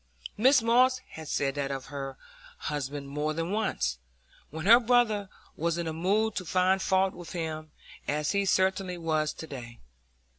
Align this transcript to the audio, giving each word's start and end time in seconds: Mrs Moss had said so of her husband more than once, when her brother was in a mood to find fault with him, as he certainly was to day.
Mrs 0.35 0.63
Moss 0.63 0.97
had 1.11 1.27
said 1.27 1.53
so 1.57 1.65
of 1.67 1.85
her 1.85 2.17
husband 2.57 3.07
more 3.07 3.35
than 3.35 3.51
once, 3.51 3.99
when 4.49 4.65
her 4.65 4.79
brother 4.79 5.29
was 5.55 5.77
in 5.77 5.85
a 5.85 5.93
mood 5.93 6.33
to 6.37 6.43
find 6.43 6.81
fault 6.81 7.13
with 7.13 7.33
him, 7.33 7.71
as 8.07 8.31
he 8.31 8.43
certainly 8.45 8.97
was 8.97 9.31
to 9.33 9.45
day. 9.45 9.79